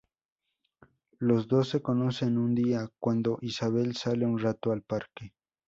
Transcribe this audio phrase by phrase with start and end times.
[1.19, 5.35] Los dos se conocen un día cuando Isabel sale un rato al parque.